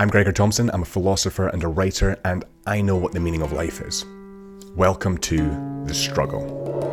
I'm 0.00 0.08
Gregor 0.08 0.32
Thomson, 0.32 0.70
I'm 0.72 0.80
a 0.80 0.86
philosopher 0.86 1.48
and 1.48 1.62
a 1.62 1.68
writer, 1.68 2.18
and 2.24 2.42
I 2.66 2.80
know 2.80 2.96
what 2.96 3.12
the 3.12 3.20
meaning 3.20 3.42
of 3.42 3.52
life 3.52 3.82
is. 3.82 4.06
Welcome 4.74 5.18
to 5.18 5.84
The 5.84 5.92
Struggle. 5.92 6.89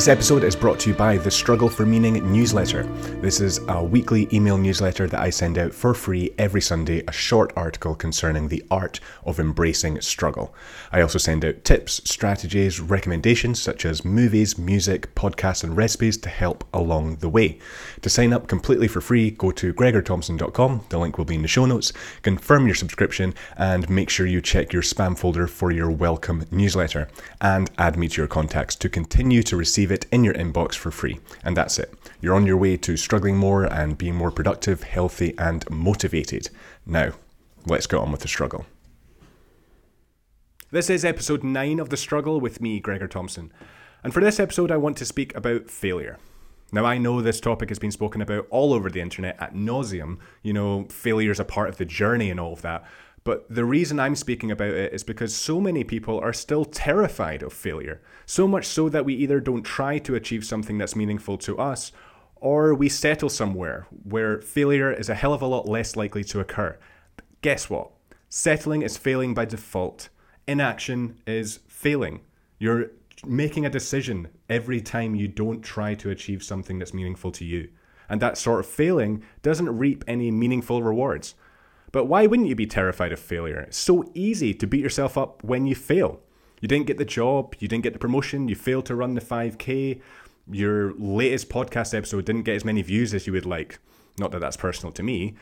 This 0.00 0.08
episode 0.08 0.44
is 0.44 0.56
brought 0.56 0.80
to 0.80 0.88
you 0.88 0.96
by 0.96 1.18
the 1.18 1.30
Struggle 1.30 1.68
for 1.68 1.84
Meaning 1.84 2.32
newsletter. 2.32 2.84
This 3.20 3.38
is 3.38 3.60
a 3.68 3.84
weekly 3.84 4.26
email 4.32 4.56
newsletter 4.56 5.06
that 5.06 5.20
I 5.20 5.28
send 5.28 5.58
out 5.58 5.74
for 5.74 5.92
free 5.92 6.32
every 6.38 6.62
Sunday, 6.62 7.04
a 7.06 7.12
short 7.12 7.52
article 7.54 7.94
concerning 7.94 8.48
the 8.48 8.64
art 8.70 8.98
of 9.26 9.38
embracing 9.38 10.00
struggle. 10.00 10.54
I 10.90 11.02
also 11.02 11.18
send 11.18 11.44
out 11.44 11.64
tips, 11.64 12.00
strategies, 12.10 12.80
recommendations 12.80 13.60
such 13.60 13.84
as 13.84 14.02
movies, 14.02 14.56
music, 14.56 15.14
podcasts, 15.14 15.64
and 15.64 15.76
recipes 15.76 16.16
to 16.16 16.30
help 16.30 16.64
along 16.72 17.16
the 17.16 17.28
way. 17.28 17.58
To 18.00 18.08
sign 18.08 18.32
up 18.32 18.48
completely 18.48 18.88
for 18.88 19.02
free, 19.02 19.30
go 19.30 19.50
to 19.50 19.74
gregorthomson.com. 19.74 20.86
The 20.88 20.98
link 20.98 21.18
will 21.18 21.26
be 21.26 21.34
in 21.34 21.42
the 21.42 21.48
show 21.48 21.66
notes. 21.66 21.92
Confirm 22.22 22.64
your 22.64 22.74
subscription 22.74 23.34
and 23.58 23.90
make 23.90 24.08
sure 24.08 24.24
you 24.24 24.40
check 24.40 24.72
your 24.72 24.80
spam 24.80 25.18
folder 25.18 25.46
for 25.46 25.70
your 25.70 25.90
welcome 25.90 26.46
newsletter 26.50 27.06
and 27.42 27.70
add 27.76 27.98
me 27.98 28.08
to 28.08 28.22
your 28.22 28.28
contacts 28.28 28.74
to 28.76 28.88
continue 28.88 29.42
to 29.42 29.58
receive 29.58 29.89
receive 29.90 30.06
it 30.08 30.12
in 30.12 30.24
your 30.24 30.34
inbox 30.34 30.74
for 30.74 30.90
free. 30.90 31.18
And 31.44 31.56
that's 31.56 31.78
it. 31.78 31.92
You're 32.20 32.34
on 32.34 32.46
your 32.46 32.56
way 32.56 32.76
to 32.78 32.96
struggling 32.96 33.36
more 33.36 33.64
and 33.64 33.98
being 33.98 34.14
more 34.14 34.30
productive, 34.30 34.82
healthy, 34.82 35.34
and 35.38 35.68
motivated. 35.70 36.50
Now, 36.86 37.12
let's 37.66 37.86
get 37.86 38.00
on 38.00 38.12
with 38.12 38.20
the 38.20 38.28
struggle. 38.28 38.66
This 40.70 40.88
is 40.88 41.04
episode 41.04 41.42
9 41.42 41.80
of 41.80 41.88
The 41.88 41.96
Struggle 41.96 42.40
with 42.40 42.60
me, 42.60 42.78
Gregor 42.78 43.08
Thomson. 43.08 43.52
And 44.04 44.14
for 44.14 44.20
this 44.20 44.38
episode, 44.38 44.70
I 44.70 44.76
want 44.76 44.96
to 44.98 45.04
speak 45.04 45.34
about 45.34 45.68
failure. 45.68 46.18
Now, 46.72 46.84
I 46.84 46.98
know 46.98 47.20
this 47.20 47.40
topic 47.40 47.68
has 47.70 47.80
been 47.80 47.90
spoken 47.90 48.22
about 48.22 48.46
all 48.50 48.72
over 48.72 48.88
the 48.88 49.00
internet 49.00 49.36
at 49.40 49.54
nauseum. 49.54 50.18
You 50.44 50.52
know, 50.52 50.86
failure 50.88 51.32
is 51.32 51.40
a 51.40 51.44
part 51.44 51.68
of 51.68 51.78
the 51.78 51.84
journey 51.84 52.30
and 52.30 52.38
all 52.38 52.52
of 52.52 52.62
that. 52.62 52.84
But 53.22 53.46
the 53.54 53.64
reason 53.64 54.00
I'm 54.00 54.14
speaking 54.14 54.50
about 54.50 54.70
it 54.70 54.92
is 54.94 55.04
because 55.04 55.34
so 55.34 55.60
many 55.60 55.84
people 55.84 56.18
are 56.18 56.32
still 56.32 56.64
terrified 56.64 57.42
of 57.42 57.52
failure. 57.52 58.00
So 58.24 58.48
much 58.48 58.66
so 58.66 58.88
that 58.88 59.04
we 59.04 59.14
either 59.14 59.40
don't 59.40 59.62
try 59.62 59.98
to 59.98 60.14
achieve 60.14 60.44
something 60.44 60.78
that's 60.78 60.96
meaningful 60.96 61.36
to 61.38 61.58
us, 61.58 61.92
or 62.36 62.74
we 62.74 62.88
settle 62.88 63.28
somewhere 63.28 63.86
where 64.04 64.40
failure 64.40 64.90
is 64.90 65.10
a 65.10 65.14
hell 65.14 65.34
of 65.34 65.42
a 65.42 65.46
lot 65.46 65.68
less 65.68 65.96
likely 65.96 66.24
to 66.24 66.40
occur. 66.40 66.78
Guess 67.42 67.68
what? 67.68 67.90
Settling 68.30 68.82
is 68.82 68.96
failing 68.96 69.34
by 69.34 69.44
default. 69.44 70.08
Inaction 70.46 71.18
is 71.26 71.60
failing. 71.68 72.20
You're 72.58 72.90
making 73.26 73.66
a 73.66 73.70
decision 73.70 74.28
every 74.48 74.80
time 74.80 75.14
you 75.14 75.28
don't 75.28 75.62
try 75.62 75.94
to 75.94 76.10
achieve 76.10 76.42
something 76.42 76.78
that's 76.78 76.94
meaningful 76.94 77.30
to 77.32 77.44
you. 77.44 77.68
And 78.08 78.22
that 78.22 78.38
sort 78.38 78.60
of 78.60 78.66
failing 78.66 79.22
doesn't 79.42 79.76
reap 79.76 80.04
any 80.08 80.30
meaningful 80.30 80.82
rewards. 80.82 81.34
But 81.92 82.04
why 82.04 82.26
wouldn't 82.26 82.48
you 82.48 82.54
be 82.54 82.66
terrified 82.66 83.12
of 83.12 83.18
failure? 83.18 83.60
It's 83.60 83.76
so 83.76 84.10
easy 84.14 84.54
to 84.54 84.66
beat 84.66 84.82
yourself 84.82 85.18
up 85.18 85.42
when 85.42 85.66
you 85.66 85.74
fail. 85.74 86.20
You 86.60 86.68
didn't 86.68 86.86
get 86.86 86.98
the 86.98 87.04
job, 87.04 87.56
you 87.58 87.68
didn't 87.68 87.84
get 87.84 87.94
the 87.94 87.98
promotion, 87.98 88.48
you 88.48 88.54
failed 88.54 88.86
to 88.86 88.94
run 88.94 89.14
the 89.14 89.20
5K, 89.20 90.00
your 90.50 90.92
latest 90.94 91.48
podcast 91.48 91.96
episode 91.96 92.24
didn't 92.24 92.42
get 92.42 92.56
as 92.56 92.64
many 92.64 92.82
views 92.82 93.14
as 93.14 93.26
you 93.26 93.32
would 93.32 93.46
like. 93.46 93.78
Not 94.18 94.32
that 94.32 94.40
that's 94.40 94.56
personal 94.56 94.92
to 94.92 95.02
me. 95.02 95.34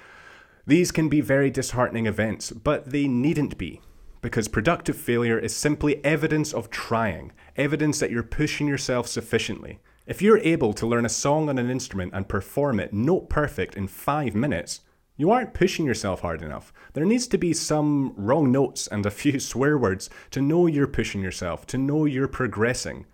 These 0.67 0.93
can 0.93 1.09
be 1.09 1.21
very 1.21 1.51
disheartening 1.51 2.07
events, 2.07 2.53
but 2.53 2.91
they 2.91 3.09
needn't 3.09 3.59
be. 3.59 3.81
Because 4.21 4.49
productive 4.49 4.97
failure 4.97 5.39
is 5.39 5.55
simply 5.55 6.05
evidence 6.05 6.53
of 6.53 6.71
trying, 6.71 7.33
evidence 7.57 8.01
that 8.01 8.11
you're 8.11 8.23
pushing 8.23 8.67
yourself 8.67 9.07
sufficiently. 9.07 9.79
If 10.07 10.21
you're 10.21 10.39
able 10.39 10.73
to 10.75 10.87
learn 10.87 11.07
a 11.07 11.11
song 11.11 11.49
on 11.49 11.59
an 11.59 11.71
instrument 11.71 12.13
and 12.15 12.29
perform 12.29 12.81
it 12.81 12.93
note 12.93 13.29
perfect 13.29 13.77
in 13.77 13.87
five 13.87 14.35
minutes, 14.35 14.81
you 15.19 15.33
aren't 15.33 15.53
pushing 15.53 15.85
yourself 15.85 16.21
hard 16.21 16.43
enough. 16.43 16.73
There 16.95 17.05
needs 17.05 17.27
to 17.27 17.39
be 17.39 17.53
some 17.53 18.15
wrong 18.17 18.51
notes 18.53 18.87
and 18.87 19.05
a 19.05 19.11
few 19.11 19.39
swear 19.41 19.77
words 19.77 20.09
to 20.31 20.41
know 20.41 20.67
you're 20.67 20.87
pushing 20.87 21.21
yourself, 21.21 21.67
to 21.67 21.77
know 21.77 22.07
you're 22.07 22.29
progressing. 22.29 23.05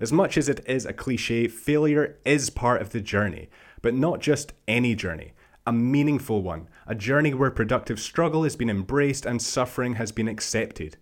As 0.00 0.12
much 0.12 0.38
as 0.38 0.48
it 0.48 0.64
is 0.66 0.86
a 0.86 0.92
cliche, 0.92 1.48
failure 1.48 2.16
is 2.24 2.48
part 2.48 2.80
of 2.80 2.90
the 2.90 3.00
journey, 3.00 3.50
but 3.82 3.92
not 3.92 4.20
just 4.20 4.52
any 4.68 4.94
journey, 4.94 5.32
a 5.66 5.72
meaningful 5.72 6.42
one, 6.42 6.68
a 6.86 6.94
journey 6.94 7.34
where 7.34 7.50
productive 7.50 7.98
struggle 7.98 8.44
has 8.44 8.54
been 8.54 8.70
embraced 8.70 9.26
and 9.26 9.42
suffering 9.42 9.94
has 9.94 10.12
been 10.12 10.28
accepted. 10.28 10.96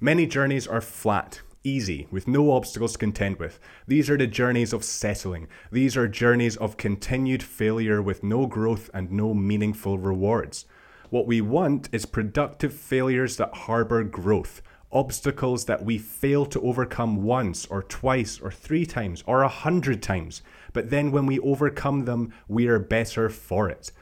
Many 0.00 0.26
journeys 0.26 0.66
are 0.66 0.80
flat, 0.80 1.42
easy, 1.64 2.06
with 2.10 2.28
no 2.28 2.52
obstacles 2.52 2.92
to 2.92 2.98
contend 2.98 3.38
with. 3.38 3.58
These 3.86 4.10
are 4.10 4.16
the 4.16 4.26
journeys 4.26 4.72
of 4.72 4.84
settling. 4.84 5.48
These 5.70 5.96
are 5.96 6.08
journeys 6.08 6.56
of 6.56 6.76
continued 6.76 7.42
failure 7.42 8.02
with 8.02 8.22
no 8.22 8.46
growth 8.46 8.90
and 8.92 9.10
no 9.10 9.34
meaningful 9.34 9.98
rewards. 9.98 10.66
What 11.10 11.26
we 11.26 11.40
want 11.40 11.88
is 11.92 12.06
productive 12.06 12.72
failures 12.72 13.36
that 13.36 13.54
harbour 13.54 14.02
growth, 14.02 14.62
obstacles 14.90 15.66
that 15.66 15.84
we 15.84 15.98
fail 15.98 16.46
to 16.46 16.60
overcome 16.62 17.22
once 17.22 17.66
or 17.66 17.82
twice 17.82 18.40
or 18.40 18.50
three 18.50 18.86
times 18.86 19.22
or 19.26 19.42
a 19.42 19.48
hundred 19.48 20.02
times. 20.02 20.42
But 20.72 20.90
then 20.90 21.10
when 21.10 21.26
we 21.26 21.38
overcome 21.40 22.04
them, 22.04 22.32
we 22.48 22.66
are 22.66 22.78
better 22.78 23.28
for 23.28 23.68
it. 23.68 23.92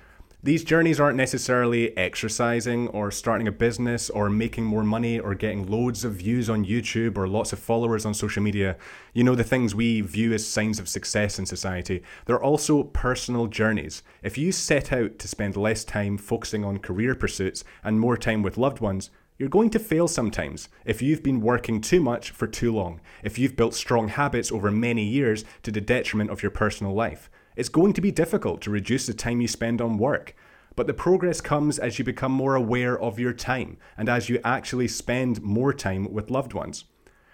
These 0.42 0.64
journeys 0.64 0.98
aren't 0.98 1.18
necessarily 1.18 1.94
exercising 1.98 2.88
or 2.88 3.10
starting 3.10 3.46
a 3.46 3.52
business 3.52 4.08
or 4.08 4.30
making 4.30 4.64
more 4.64 4.82
money 4.82 5.20
or 5.20 5.34
getting 5.34 5.66
loads 5.66 6.02
of 6.02 6.14
views 6.14 6.48
on 6.48 6.64
YouTube 6.64 7.18
or 7.18 7.28
lots 7.28 7.52
of 7.52 7.58
followers 7.58 8.06
on 8.06 8.14
social 8.14 8.42
media. 8.42 8.78
You 9.12 9.22
know, 9.22 9.34
the 9.34 9.44
things 9.44 9.74
we 9.74 10.00
view 10.00 10.32
as 10.32 10.46
signs 10.46 10.78
of 10.78 10.88
success 10.88 11.38
in 11.38 11.44
society. 11.44 12.02
They're 12.24 12.42
also 12.42 12.84
personal 12.84 13.48
journeys. 13.48 14.02
If 14.22 14.38
you 14.38 14.50
set 14.50 14.94
out 14.94 15.18
to 15.18 15.28
spend 15.28 15.58
less 15.58 15.84
time 15.84 16.16
focusing 16.16 16.64
on 16.64 16.78
career 16.78 17.14
pursuits 17.14 17.62
and 17.84 18.00
more 18.00 18.16
time 18.16 18.42
with 18.42 18.56
loved 18.56 18.80
ones, 18.80 19.10
you're 19.36 19.50
going 19.50 19.68
to 19.68 19.78
fail 19.78 20.08
sometimes 20.08 20.70
if 20.86 21.02
you've 21.02 21.22
been 21.22 21.42
working 21.42 21.82
too 21.82 22.00
much 22.00 22.30
for 22.30 22.46
too 22.46 22.72
long, 22.72 23.02
if 23.22 23.38
you've 23.38 23.56
built 23.56 23.74
strong 23.74 24.08
habits 24.08 24.50
over 24.50 24.70
many 24.70 25.04
years 25.04 25.44
to 25.64 25.70
the 25.70 25.82
detriment 25.82 26.30
of 26.30 26.42
your 26.42 26.50
personal 26.50 26.94
life. 26.94 27.28
It's 27.60 27.68
going 27.68 27.92
to 27.92 28.00
be 28.00 28.10
difficult 28.10 28.62
to 28.62 28.70
reduce 28.70 29.06
the 29.06 29.12
time 29.12 29.42
you 29.42 29.46
spend 29.46 29.82
on 29.82 29.98
work. 29.98 30.34
But 30.76 30.86
the 30.86 30.94
progress 30.94 31.42
comes 31.42 31.78
as 31.78 31.98
you 31.98 32.06
become 32.06 32.32
more 32.32 32.54
aware 32.54 32.98
of 32.98 33.18
your 33.18 33.34
time 33.34 33.76
and 33.98 34.08
as 34.08 34.30
you 34.30 34.40
actually 34.42 34.88
spend 34.88 35.42
more 35.42 35.74
time 35.74 36.10
with 36.10 36.30
loved 36.30 36.54
ones. 36.54 36.84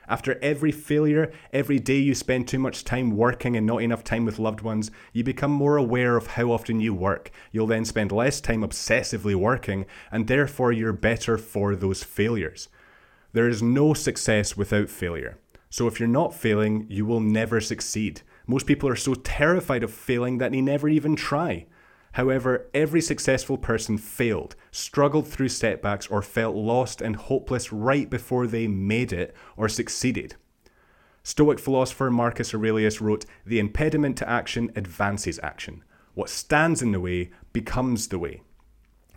After 0.08 0.36
every 0.42 0.72
failure, 0.72 1.32
every 1.52 1.78
day 1.78 1.98
you 1.98 2.12
spend 2.12 2.48
too 2.48 2.58
much 2.58 2.82
time 2.82 3.16
working 3.16 3.56
and 3.56 3.64
not 3.64 3.84
enough 3.84 4.02
time 4.02 4.24
with 4.24 4.40
loved 4.40 4.62
ones, 4.62 4.90
you 5.12 5.22
become 5.22 5.52
more 5.52 5.76
aware 5.76 6.16
of 6.16 6.26
how 6.26 6.50
often 6.50 6.80
you 6.80 6.92
work. 6.92 7.30
You'll 7.52 7.68
then 7.68 7.84
spend 7.84 8.10
less 8.10 8.40
time 8.40 8.62
obsessively 8.62 9.36
working, 9.36 9.86
and 10.10 10.26
therefore 10.26 10.72
you're 10.72 10.92
better 10.92 11.38
for 11.38 11.76
those 11.76 12.02
failures. 12.02 12.68
There 13.32 13.48
is 13.48 13.62
no 13.62 13.94
success 13.94 14.56
without 14.56 14.88
failure. 14.88 15.38
So 15.70 15.86
if 15.86 16.00
you're 16.00 16.08
not 16.08 16.34
failing, 16.34 16.86
you 16.88 17.06
will 17.06 17.20
never 17.20 17.60
succeed. 17.60 18.22
Most 18.46 18.66
people 18.66 18.88
are 18.88 18.96
so 18.96 19.14
terrified 19.14 19.82
of 19.82 19.92
failing 19.92 20.38
that 20.38 20.52
they 20.52 20.60
never 20.60 20.88
even 20.88 21.16
try. 21.16 21.66
However, 22.12 22.70
every 22.72 23.00
successful 23.00 23.58
person 23.58 23.98
failed, 23.98 24.56
struggled 24.70 25.26
through 25.26 25.48
setbacks, 25.48 26.06
or 26.06 26.22
felt 26.22 26.56
lost 26.56 27.02
and 27.02 27.16
hopeless 27.16 27.72
right 27.72 28.08
before 28.08 28.46
they 28.46 28.66
made 28.66 29.12
it 29.12 29.34
or 29.56 29.68
succeeded. 29.68 30.36
Stoic 31.22 31.58
philosopher 31.58 32.10
Marcus 32.10 32.54
Aurelius 32.54 33.00
wrote 33.00 33.26
The 33.44 33.58
impediment 33.58 34.16
to 34.18 34.28
action 34.28 34.70
advances 34.76 35.40
action. 35.42 35.82
What 36.14 36.30
stands 36.30 36.80
in 36.80 36.92
the 36.92 37.00
way 37.00 37.30
becomes 37.52 38.08
the 38.08 38.18
way. 38.18 38.42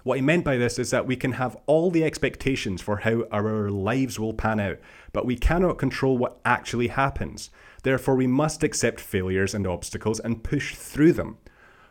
What 0.09 0.17
he 0.17 0.23
meant 0.23 0.43
by 0.43 0.57
this 0.57 0.79
is 0.79 0.89
that 0.89 1.05
we 1.05 1.15
can 1.15 1.33
have 1.33 1.55
all 1.67 1.91
the 1.91 2.03
expectations 2.03 2.81
for 2.81 2.97
how 2.97 3.25
our 3.31 3.69
lives 3.69 4.19
will 4.19 4.33
pan 4.33 4.59
out, 4.59 4.79
but 5.13 5.23
we 5.23 5.35
cannot 5.35 5.77
control 5.77 6.17
what 6.17 6.39
actually 6.43 6.87
happens. 6.87 7.51
Therefore, 7.83 8.15
we 8.15 8.25
must 8.25 8.63
accept 8.63 8.99
failures 8.99 9.53
and 9.53 9.67
obstacles 9.67 10.19
and 10.19 10.43
push 10.43 10.73
through 10.73 11.13
them. 11.13 11.37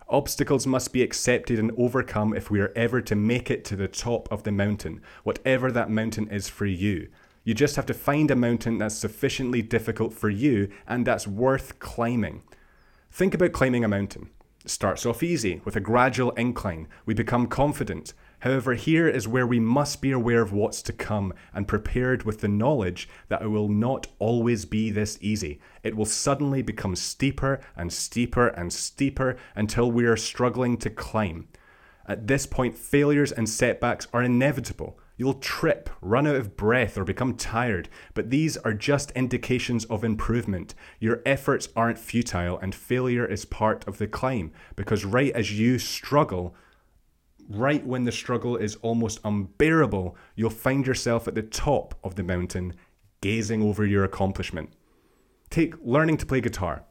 Obstacles 0.08 0.66
must 0.66 0.92
be 0.92 1.00
accepted 1.00 1.60
and 1.60 1.70
overcome 1.78 2.34
if 2.34 2.50
we 2.50 2.58
are 2.58 2.72
ever 2.74 3.00
to 3.02 3.14
make 3.14 3.52
it 3.52 3.64
to 3.66 3.76
the 3.76 3.86
top 3.86 4.26
of 4.32 4.42
the 4.42 4.50
mountain, 4.50 5.00
whatever 5.22 5.70
that 5.70 5.88
mountain 5.88 6.28
is 6.28 6.48
for 6.48 6.66
you. 6.66 7.06
You 7.44 7.54
just 7.54 7.76
have 7.76 7.86
to 7.86 7.94
find 7.94 8.32
a 8.32 8.34
mountain 8.34 8.78
that's 8.78 8.96
sufficiently 8.96 9.62
difficult 9.62 10.12
for 10.12 10.28
you 10.28 10.70
and 10.88 11.06
that's 11.06 11.28
worth 11.28 11.78
climbing. 11.78 12.42
Think 13.12 13.32
about 13.32 13.52
climbing 13.52 13.84
a 13.84 13.88
mountain. 13.88 14.30
Starts 14.68 15.06
off 15.06 15.22
easy, 15.22 15.62
with 15.64 15.76
a 15.76 15.80
gradual 15.80 16.32
incline. 16.32 16.88
We 17.06 17.14
become 17.14 17.46
confident. 17.46 18.12
However, 18.40 18.74
here 18.74 19.08
is 19.08 19.26
where 19.26 19.46
we 19.46 19.58
must 19.58 20.02
be 20.02 20.10
aware 20.10 20.42
of 20.42 20.52
what's 20.52 20.82
to 20.82 20.92
come 20.92 21.32
and 21.54 21.66
prepared 21.66 22.24
with 22.24 22.40
the 22.42 22.48
knowledge 22.48 23.08
that 23.28 23.40
it 23.40 23.48
will 23.48 23.70
not 23.70 24.08
always 24.18 24.66
be 24.66 24.90
this 24.90 25.16
easy. 25.22 25.58
It 25.82 25.96
will 25.96 26.04
suddenly 26.04 26.60
become 26.60 26.96
steeper 26.96 27.60
and 27.76 27.90
steeper 27.90 28.48
and 28.48 28.70
steeper 28.70 29.38
until 29.56 29.90
we 29.90 30.04
are 30.04 30.18
struggling 30.18 30.76
to 30.78 30.90
climb. 30.90 31.48
At 32.06 32.26
this 32.26 32.44
point, 32.44 32.76
failures 32.76 33.32
and 33.32 33.48
setbacks 33.48 34.06
are 34.12 34.22
inevitable. 34.22 35.00
You'll 35.18 35.34
trip, 35.34 35.90
run 36.00 36.28
out 36.28 36.36
of 36.36 36.56
breath, 36.56 36.96
or 36.96 37.02
become 37.02 37.34
tired, 37.34 37.88
but 38.14 38.30
these 38.30 38.56
are 38.58 38.72
just 38.72 39.10
indications 39.10 39.84
of 39.86 40.04
improvement. 40.04 40.76
Your 41.00 41.20
efforts 41.26 41.68
aren't 41.74 41.98
futile, 41.98 42.56
and 42.58 42.72
failure 42.72 43.26
is 43.26 43.44
part 43.44 43.86
of 43.88 43.98
the 43.98 44.06
climb 44.06 44.52
because 44.76 45.04
right 45.04 45.32
as 45.32 45.58
you 45.58 45.80
struggle, 45.80 46.54
right 47.50 47.84
when 47.84 48.04
the 48.04 48.12
struggle 48.12 48.56
is 48.56 48.76
almost 48.76 49.18
unbearable, 49.24 50.16
you'll 50.36 50.50
find 50.50 50.86
yourself 50.86 51.26
at 51.26 51.34
the 51.34 51.42
top 51.42 51.96
of 52.04 52.14
the 52.14 52.22
mountain, 52.22 52.74
gazing 53.20 53.60
over 53.60 53.84
your 53.84 54.04
accomplishment. 54.04 54.70
Take 55.50 55.74
learning 55.82 56.18
to 56.18 56.26
play 56.26 56.40
guitar. 56.40 56.84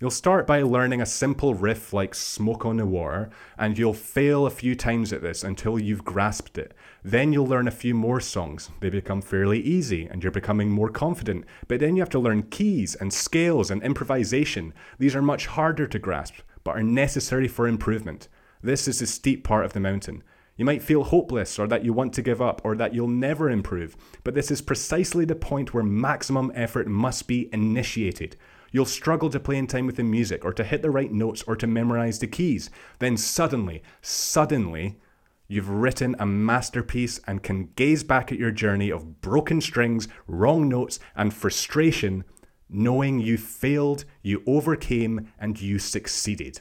You'll 0.00 0.10
start 0.12 0.46
by 0.46 0.62
learning 0.62 1.00
a 1.00 1.06
simple 1.06 1.54
riff 1.54 1.92
like 1.92 2.14
Smoke 2.14 2.64
on 2.64 2.76
the 2.76 2.86
Water, 2.86 3.30
and 3.58 3.76
you'll 3.76 3.92
fail 3.92 4.46
a 4.46 4.50
few 4.50 4.76
times 4.76 5.12
at 5.12 5.22
this 5.22 5.42
until 5.42 5.76
you've 5.76 6.04
grasped 6.04 6.56
it. 6.56 6.72
Then 7.02 7.32
you'll 7.32 7.48
learn 7.48 7.66
a 7.66 7.72
few 7.72 7.94
more 7.94 8.20
songs. 8.20 8.70
They 8.78 8.90
become 8.90 9.20
fairly 9.20 9.60
easy, 9.60 10.06
and 10.06 10.22
you're 10.22 10.30
becoming 10.30 10.70
more 10.70 10.88
confident. 10.88 11.46
But 11.66 11.80
then 11.80 11.96
you 11.96 12.02
have 12.02 12.10
to 12.10 12.20
learn 12.20 12.44
keys 12.44 12.94
and 12.94 13.12
scales 13.12 13.72
and 13.72 13.82
improvisation. 13.82 14.72
These 15.00 15.16
are 15.16 15.22
much 15.22 15.46
harder 15.46 15.88
to 15.88 15.98
grasp, 15.98 16.36
but 16.62 16.76
are 16.76 16.82
necessary 16.84 17.48
for 17.48 17.66
improvement. 17.66 18.28
This 18.62 18.86
is 18.86 19.00
the 19.00 19.06
steep 19.06 19.42
part 19.42 19.64
of 19.64 19.72
the 19.72 19.80
mountain. 19.80 20.22
You 20.56 20.64
might 20.64 20.82
feel 20.82 21.02
hopeless, 21.02 21.58
or 21.58 21.66
that 21.66 21.84
you 21.84 21.92
want 21.92 22.12
to 22.12 22.22
give 22.22 22.40
up, 22.40 22.60
or 22.62 22.76
that 22.76 22.94
you'll 22.94 23.08
never 23.08 23.50
improve, 23.50 23.96
but 24.22 24.34
this 24.34 24.52
is 24.52 24.62
precisely 24.62 25.24
the 25.24 25.34
point 25.34 25.74
where 25.74 25.82
maximum 25.82 26.52
effort 26.54 26.86
must 26.86 27.26
be 27.26 27.48
initiated. 27.52 28.36
You'll 28.70 28.84
struggle 28.84 29.30
to 29.30 29.40
play 29.40 29.56
in 29.56 29.66
time 29.66 29.86
with 29.86 29.96
the 29.96 30.04
music, 30.04 30.44
or 30.44 30.52
to 30.52 30.64
hit 30.64 30.82
the 30.82 30.90
right 30.90 31.10
notes, 31.10 31.42
or 31.42 31.56
to 31.56 31.66
memorize 31.66 32.18
the 32.18 32.26
keys. 32.26 32.70
Then 32.98 33.16
suddenly, 33.16 33.82
suddenly, 34.02 35.00
you've 35.46 35.70
written 35.70 36.14
a 36.18 36.26
masterpiece 36.26 37.20
and 37.26 37.42
can 37.42 37.70
gaze 37.76 38.04
back 38.04 38.30
at 38.30 38.38
your 38.38 38.50
journey 38.50 38.90
of 38.90 39.20
broken 39.20 39.60
strings, 39.60 40.08
wrong 40.26 40.68
notes, 40.68 41.00
and 41.16 41.32
frustration, 41.32 42.24
knowing 42.68 43.18
you 43.18 43.38
failed, 43.38 44.04
you 44.22 44.42
overcame, 44.46 45.32
and 45.38 45.60
you 45.60 45.78
succeeded. 45.78 46.60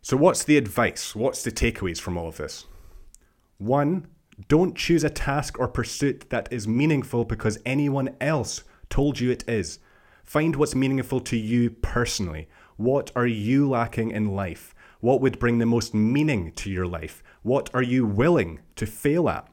So, 0.00 0.16
what's 0.16 0.44
the 0.44 0.56
advice? 0.56 1.16
What's 1.16 1.42
the 1.42 1.50
takeaways 1.50 2.00
from 2.00 2.16
all 2.16 2.28
of 2.28 2.36
this? 2.36 2.66
One, 3.58 4.06
don't 4.48 4.76
choose 4.76 5.02
a 5.02 5.10
task 5.10 5.58
or 5.58 5.66
pursuit 5.66 6.30
that 6.30 6.52
is 6.52 6.68
meaningful 6.68 7.24
because 7.24 7.58
anyone 7.66 8.14
else 8.20 8.62
told 8.88 9.18
you 9.18 9.30
it 9.30 9.48
is. 9.48 9.80
Find 10.26 10.56
what's 10.56 10.74
meaningful 10.74 11.20
to 11.20 11.36
you 11.36 11.70
personally. 11.70 12.48
What 12.76 13.12
are 13.14 13.28
you 13.28 13.68
lacking 13.68 14.10
in 14.10 14.34
life? 14.34 14.74
What 14.98 15.20
would 15.20 15.38
bring 15.38 15.58
the 15.58 15.66
most 15.66 15.94
meaning 15.94 16.50
to 16.54 16.68
your 16.68 16.86
life? 16.86 17.22
What 17.42 17.70
are 17.72 17.82
you 17.82 18.04
willing 18.04 18.58
to 18.74 18.86
fail 18.86 19.28
at? 19.28 19.48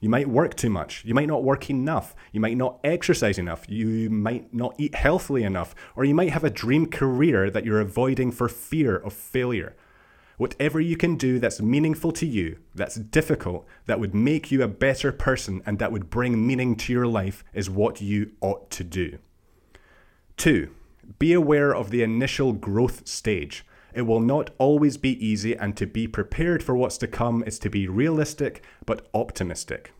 You 0.00 0.08
might 0.08 0.28
work 0.28 0.54
too 0.54 0.70
much. 0.70 1.04
You 1.04 1.12
might 1.14 1.28
not 1.28 1.44
work 1.44 1.68
enough. 1.68 2.16
You 2.32 2.40
might 2.40 2.56
not 2.56 2.80
exercise 2.82 3.38
enough. 3.38 3.68
You 3.68 4.08
might 4.08 4.52
not 4.54 4.74
eat 4.78 4.94
healthily 4.94 5.42
enough. 5.42 5.74
Or 5.94 6.06
you 6.06 6.14
might 6.14 6.30
have 6.30 6.44
a 6.44 6.50
dream 6.50 6.86
career 6.86 7.50
that 7.50 7.66
you're 7.66 7.80
avoiding 7.80 8.32
for 8.32 8.48
fear 8.48 8.96
of 8.96 9.12
failure. 9.12 9.76
Whatever 10.38 10.80
you 10.80 10.96
can 10.96 11.16
do 11.16 11.38
that's 11.38 11.60
meaningful 11.60 12.12
to 12.12 12.26
you, 12.26 12.58
that's 12.74 12.96
difficult, 12.96 13.66
that 13.84 14.00
would 14.00 14.14
make 14.14 14.50
you 14.50 14.62
a 14.62 14.68
better 14.68 15.12
person, 15.12 15.62
and 15.66 15.78
that 15.78 15.92
would 15.92 16.08
bring 16.08 16.46
meaning 16.46 16.76
to 16.76 16.94
your 16.94 17.06
life 17.06 17.44
is 17.52 17.68
what 17.68 18.00
you 18.00 18.32
ought 18.40 18.70
to 18.70 18.84
do. 18.84 19.18
Two, 20.36 20.70
be 21.18 21.32
aware 21.32 21.74
of 21.74 21.90
the 21.90 22.02
initial 22.02 22.52
growth 22.52 23.06
stage. 23.06 23.64
It 23.94 24.02
will 24.02 24.20
not 24.20 24.50
always 24.58 24.96
be 24.96 25.24
easy, 25.24 25.56
and 25.56 25.76
to 25.76 25.86
be 25.86 26.08
prepared 26.08 26.62
for 26.62 26.76
what's 26.76 26.98
to 26.98 27.06
come 27.06 27.44
is 27.46 27.58
to 27.60 27.70
be 27.70 27.86
realistic 27.86 28.62
but 28.84 29.08
optimistic. 29.14 29.92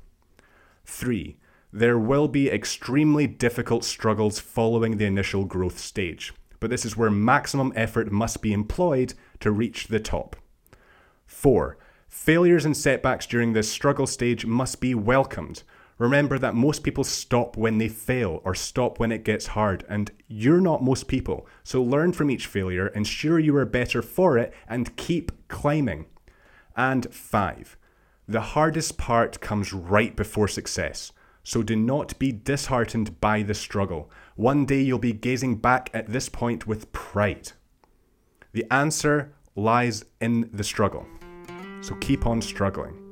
Three, 0.85 1.37
there 1.73 1.99
will 1.99 2.29
be 2.29 2.51
extremely 2.51 3.27
difficult 3.27 3.85
struggles 3.85 4.39
following 4.39 4.97
the 4.97 5.07
initial 5.07 5.45
growth 5.45 5.79
stage, 5.79 6.33
but 6.61 6.71
this 6.71 6.85
is 6.85 6.97
where 6.97 7.11
maximum 7.11 7.73
effort 7.75 8.13
must 8.13 8.43
be 8.43 8.53
employed 8.53 9.15
to 9.41 9.51
reach 9.51 9.89
the 9.89 10.01
top. 10.01 10.37
Four, 11.27 11.79
failures 12.09 12.65
and 12.65 12.77
setbacks 12.77 13.27
during 13.27 13.53
this 13.53 13.71
struggle 13.71 14.07
stage 14.07 14.47
must 14.47 14.81
be 14.81 14.95
welcomed. 14.95 15.63
Remember 15.99 16.38
that 16.38 16.55
most 16.55 16.82
people 16.82 17.05
stop 17.05 17.56
when 17.56 17.79
they 17.79 17.88
fail 17.88 18.41
or 18.44 18.55
stop 18.55 18.99
when 18.99 19.12
it 19.12 19.25
gets 19.25 19.49
hard, 19.49 19.85
and 19.88 20.11
you're 20.26 20.61
not 20.61 20.82
most 20.82 21.06
people. 21.06 21.46
So 21.62 21.82
learn 21.82 22.12
from 22.12 22.31
each 22.31 22.46
failure, 22.46 22.88
ensure 22.88 23.38
you 23.38 23.56
are 23.56 23.64
better 23.64 24.02
for 24.02 24.37
it, 24.37 24.52
and 24.69 24.96
keep 24.96 25.31
climbing. 25.49 26.06
And 26.76 27.12
five, 27.14 27.76
the 28.26 28.41
hardest 28.41 28.99
part 28.99 29.41
comes 29.41 29.73
right 29.73 30.17
before 30.17 30.49
success. 30.49 31.12
So 31.44 31.62
do 31.62 31.76
not 31.76 32.19
be 32.19 32.32
disheartened 32.32 33.20
by 33.20 33.43
the 33.43 33.55
struggle. 33.55 34.11
One 34.35 34.64
day 34.64 34.81
you'll 34.81 34.99
be 34.99 35.12
gazing 35.12 35.56
back 35.56 35.91
at 35.93 36.08
this 36.08 36.29
point 36.29 36.67
with 36.67 36.91
pride. 36.93 37.52
The 38.52 38.64
answer 38.73 39.35
lies 39.55 40.05
in 40.20 40.49
the 40.52 40.64
struggle. 40.64 41.06
So 41.82 41.94
keep 41.96 42.26
on 42.26 42.41
struggling. 42.41 43.04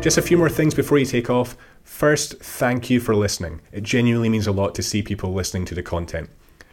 Just 0.00 0.16
a 0.16 0.22
few 0.22 0.38
more 0.38 0.48
things 0.48 0.74
before 0.74 0.98
you 0.98 1.04
take 1.04 1.28
off. 1.28 1.56
First, 1.82 2.38
thank 2.38 2.88
you 2.88 3.00
for 3.00 3.16
listening. 3.16 3.60
It 3.72 3.82
genuinely 3.82 4.28
means 4.28 4.46
a 4.46 4.52
lot 4.52 4.72
to 4.76 4.82
see 4.82 5.02
people 5.02 5.32
listening 5.32 5.64
to 5.66 5.74
the 5.74 5.82
content. 5.82 6.30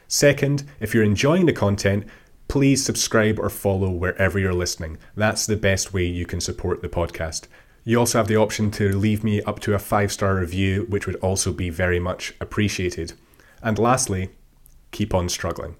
Second, 0.08 0.64
if 0.80 0.94
you're 0.94 1.04
enjoying 1.04 1.48
the 1.48 1.52
content, 1.52 2.06
please 2.48 2.86
subscribe 2.86 3.40
or 3.40 3.50
follow 3.50 3.90
wherever 3.90 4.38
you're 4.38 4.54
listening. 4.54 5.00
That's 5.16 5.48
the 5.48 5.58
best 5.58 5.92
way 5.92 6.06
you 6.06 6.28
can 6.28 6.40
support 6.40 6.84
the 6.84 6.88
podcast. 6.88 7.48
You 7.84 7.98
also 8.00 8.20
have 8.20 8.28
the 8.28 8.38
option 8.38 8.70
to 8.72 8.96
leave 8.96 9.24
me 9.24 9.42
up 9.42 9.60
to 9.62 9.74
a 9.74 9.80
five 9.80 10.12
star 10.12 10.36
review, 10.36 10.86
which 10.88 11.08
would 11.08 11.18
also 11.18 11.52
be 11.52 11.72
very 11.72 12.00
much 12.00 12.36
appreciated. 12.40 13.14
And 13.64 13.80
lastly, 13.80 14.30
keep 14.92 15.16
on 15.16 15.30
struggling. 15.30 15.78